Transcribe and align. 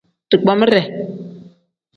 Digbeemire. 0.29 0.81